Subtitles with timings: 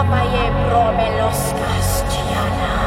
[0.00, 2.79] Apaye promelos castiana.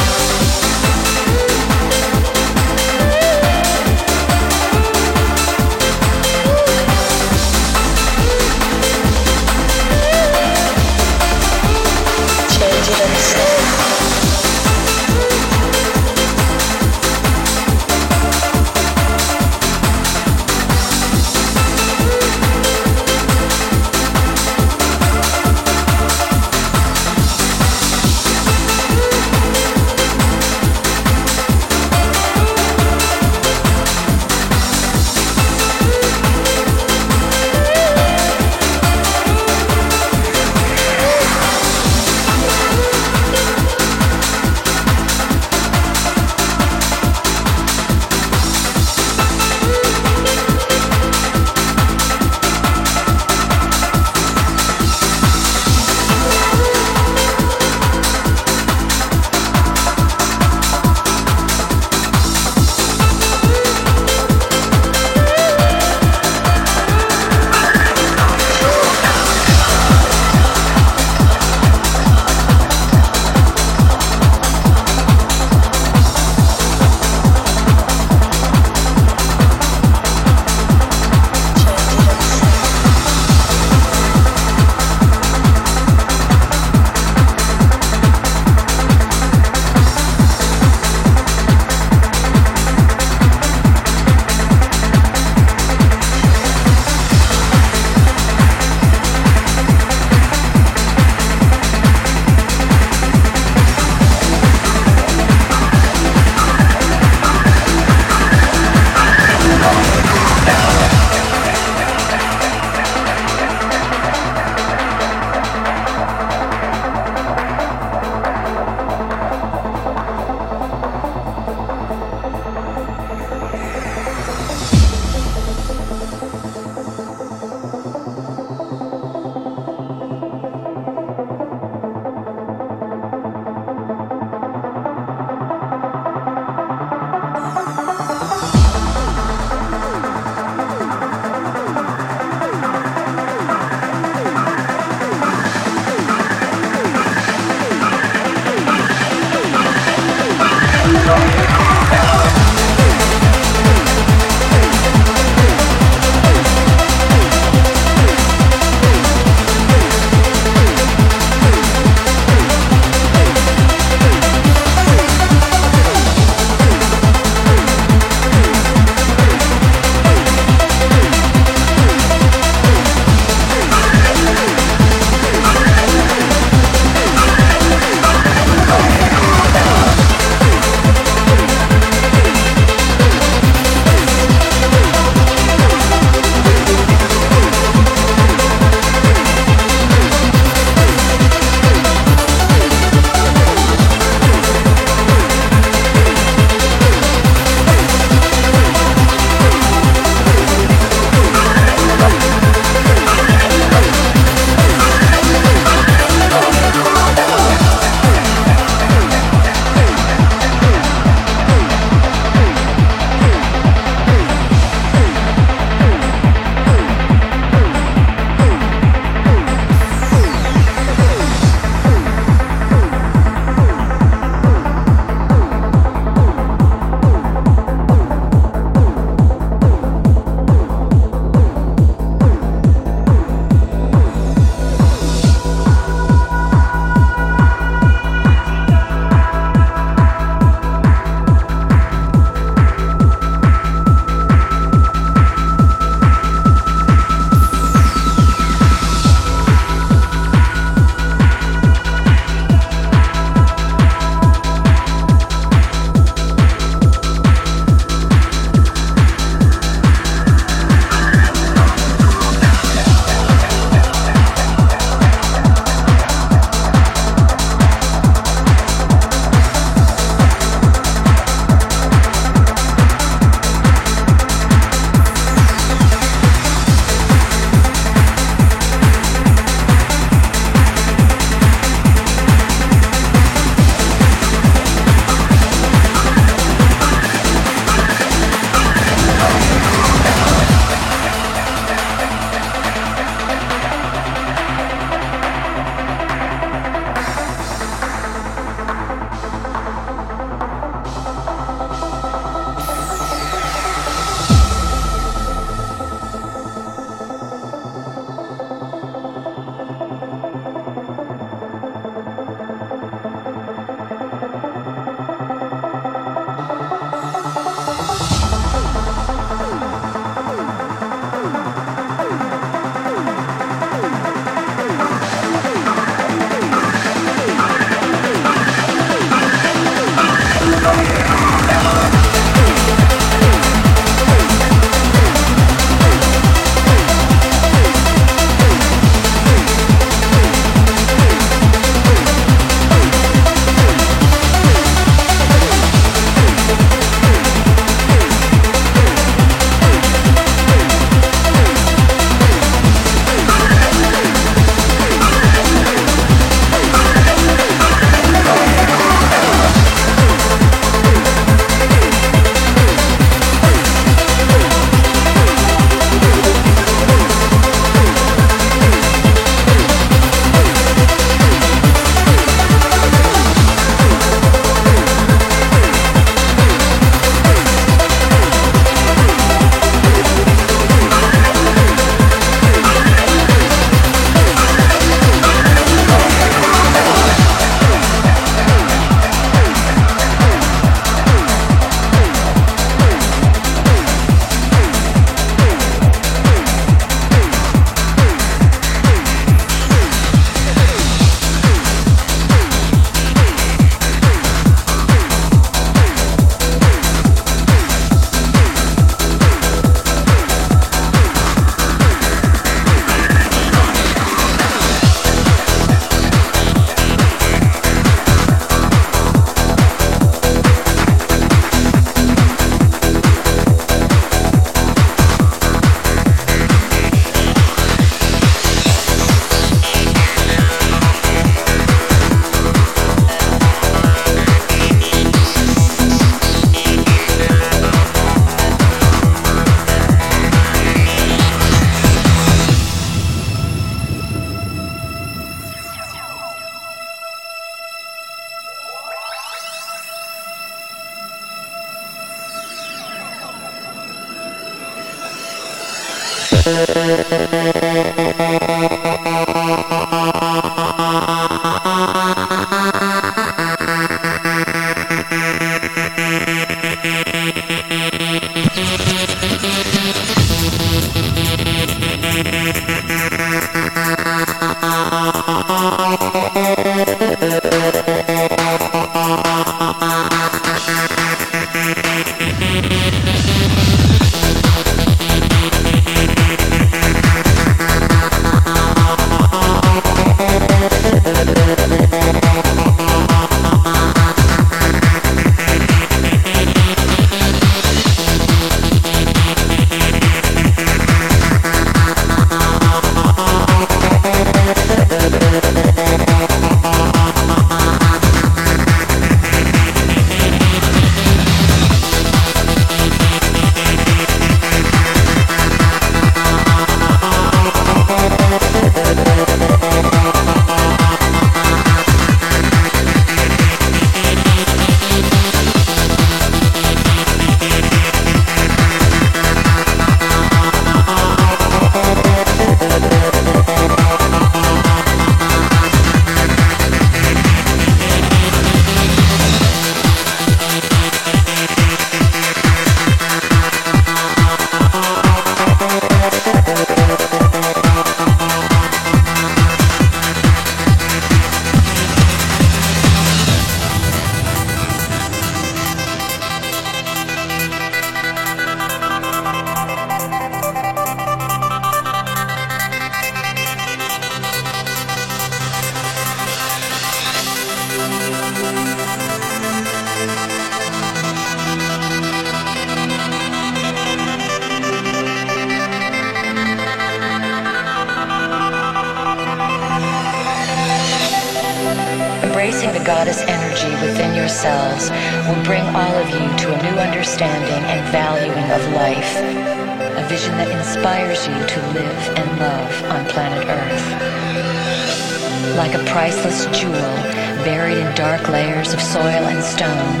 [598.10, 600.00] dark layers of soil and stone,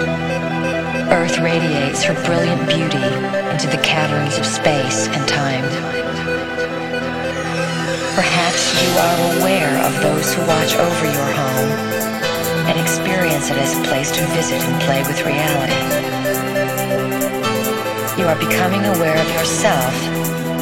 [1.14, 3.06] Earth radiates her brilliant beauty
[3.52, 5.62] into the caverns of space and time.
[8.18, 11.70] Perhaps you are aware of those who watch over your home
[12.66, 15.80] and experience it as a place to visit and play with reality.
[18.20, 19.94] You are becoming aware of yourself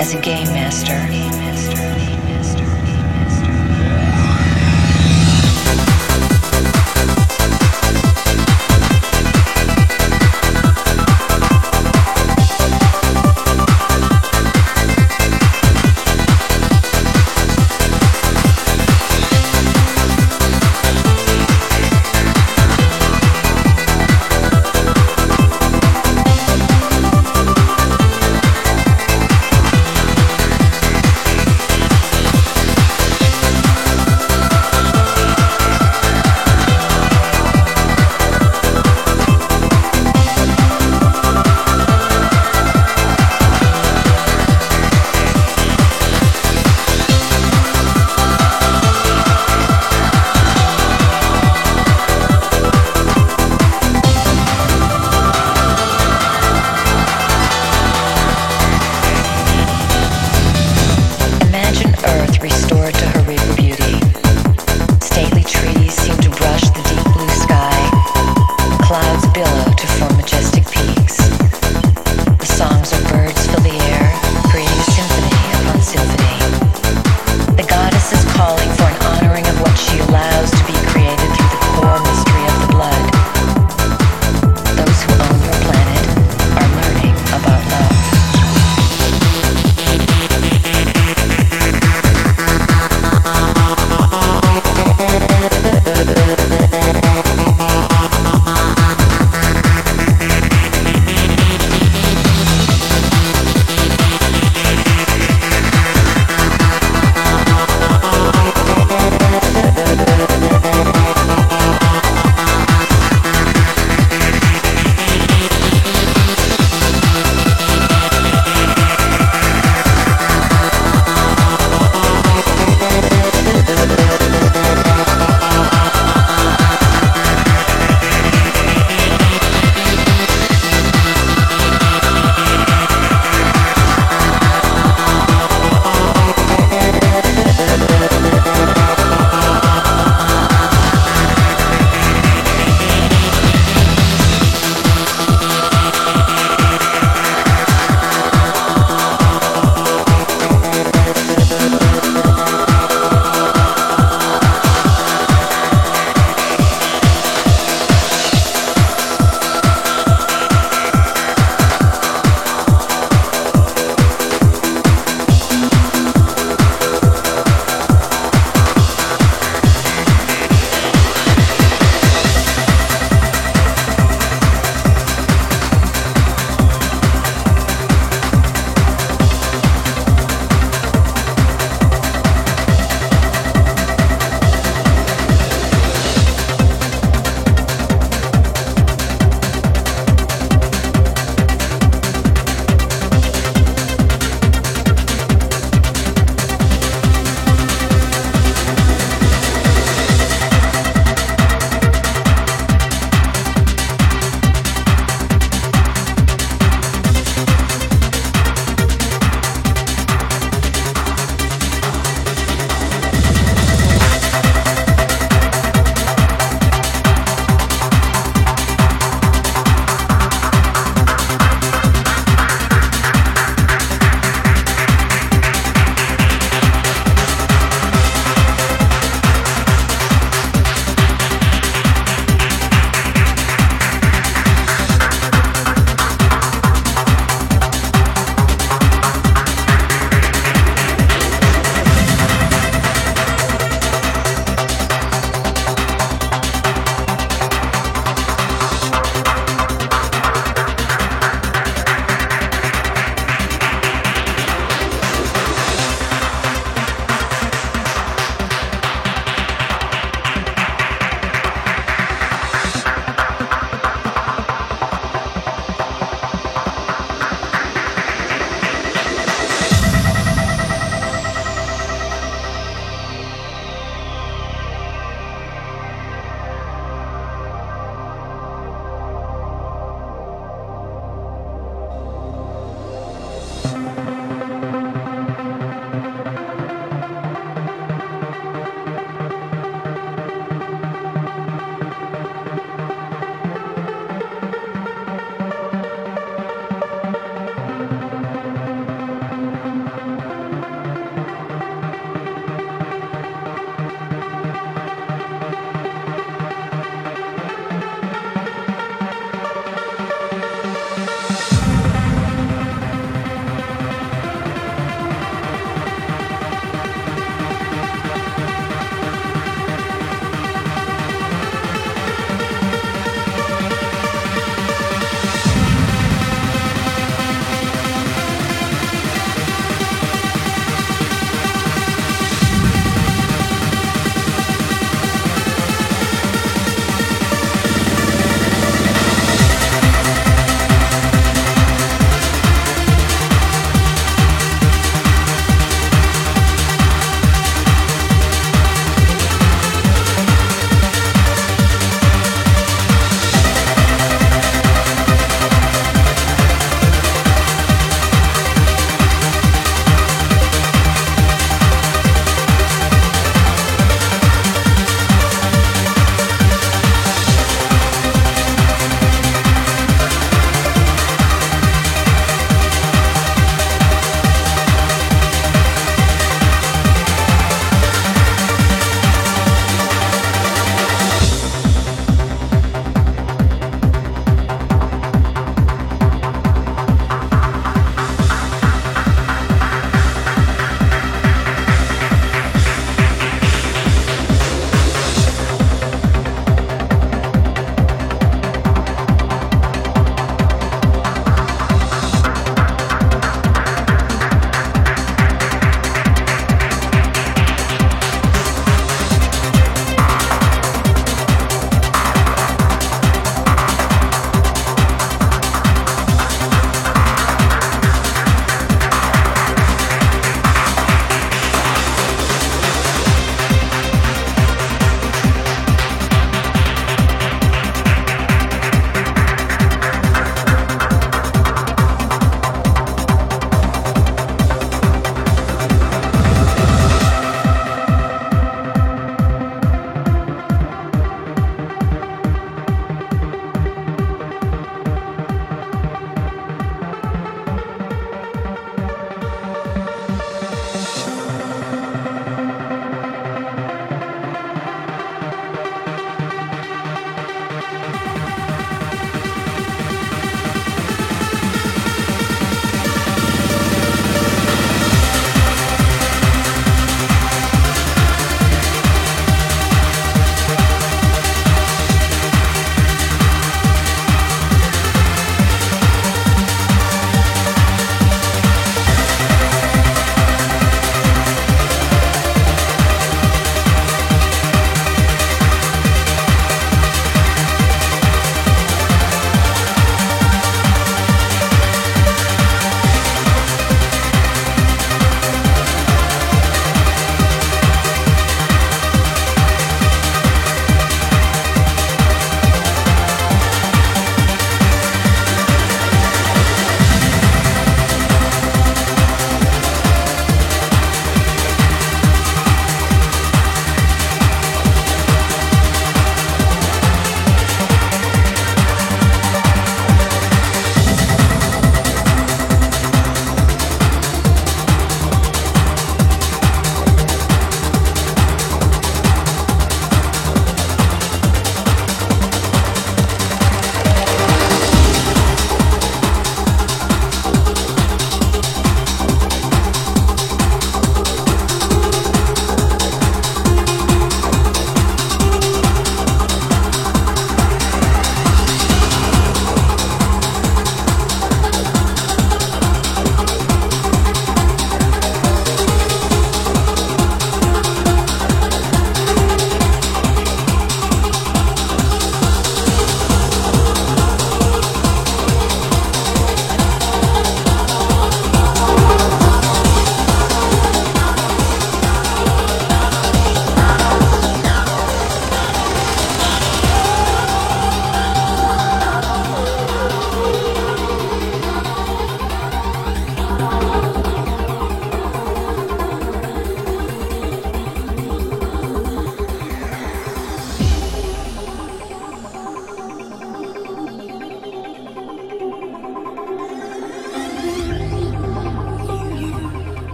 [0.00, 1.43] as a game master.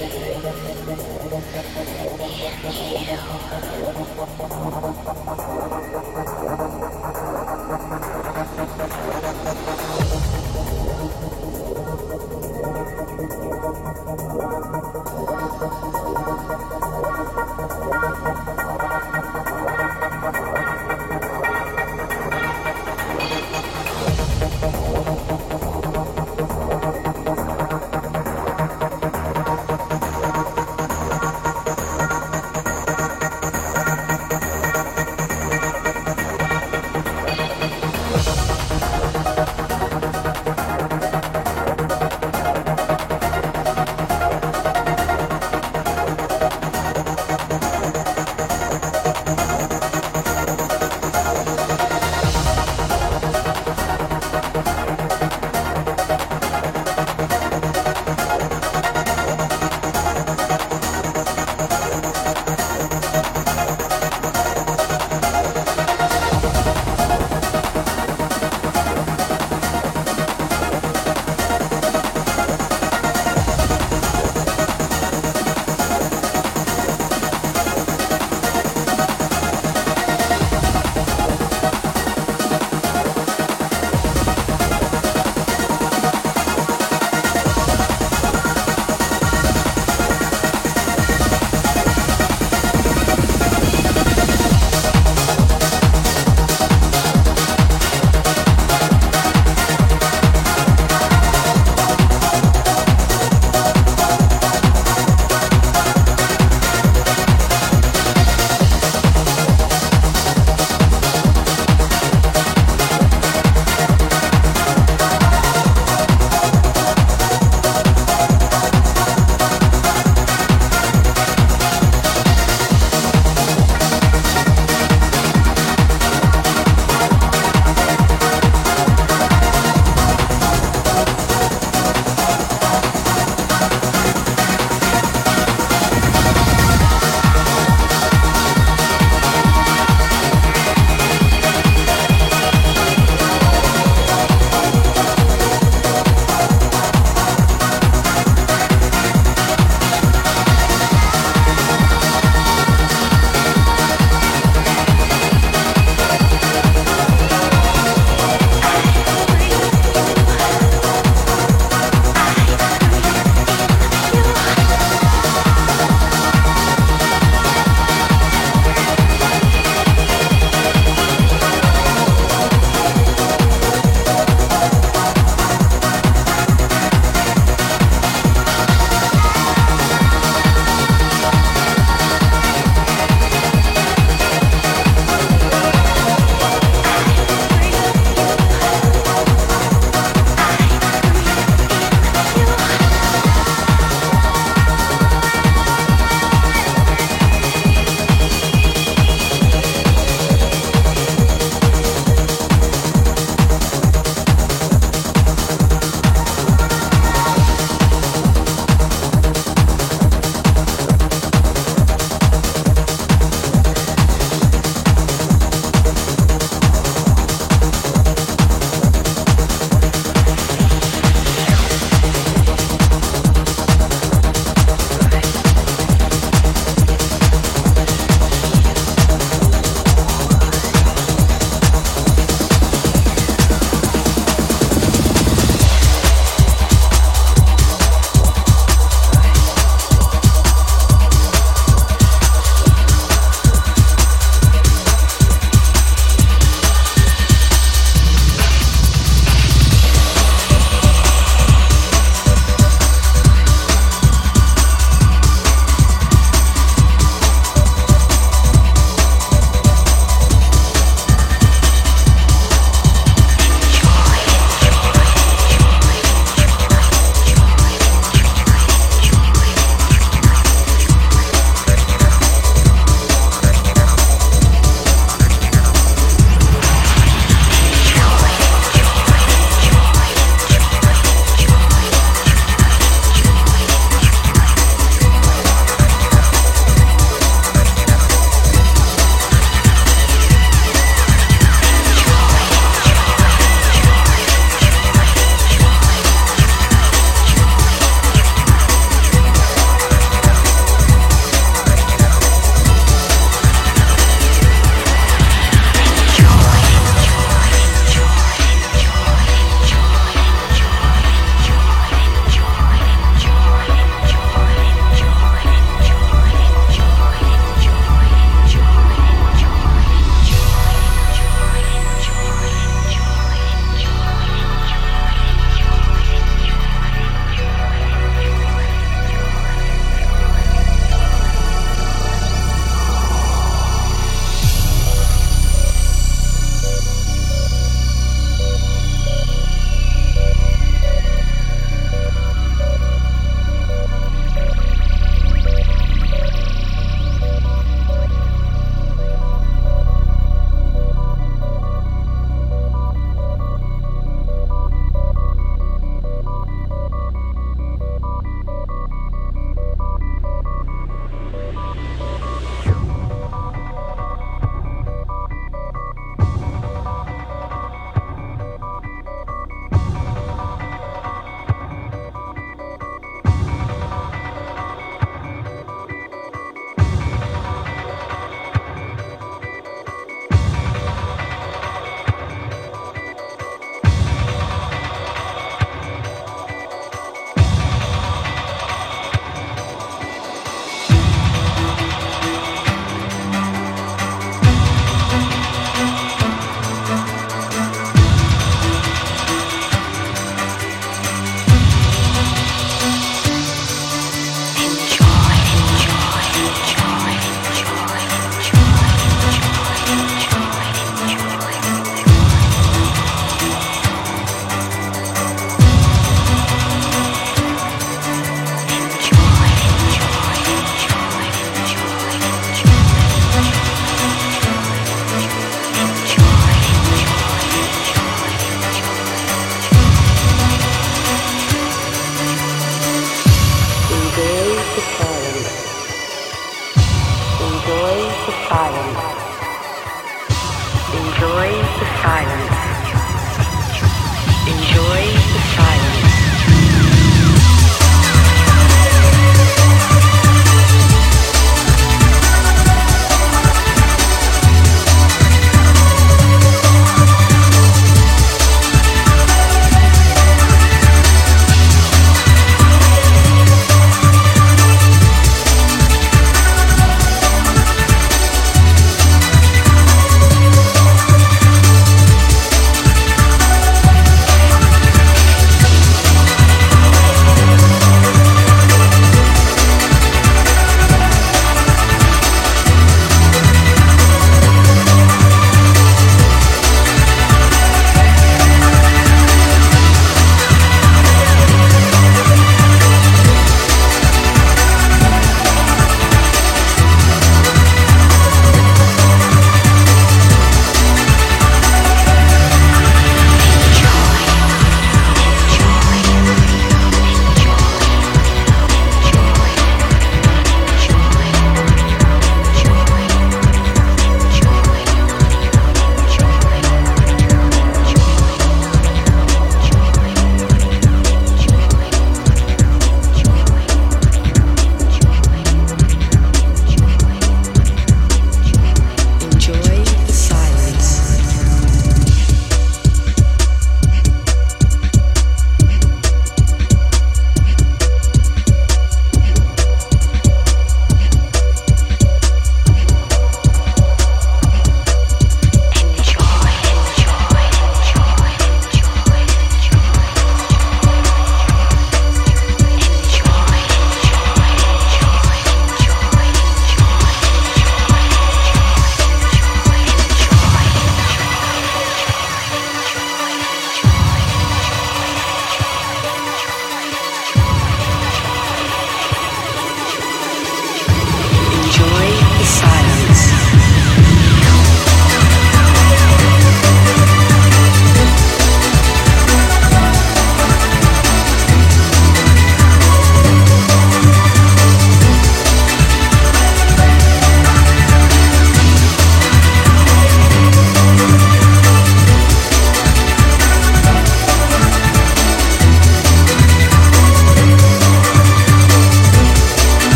[0.00, 0.80] Yeah.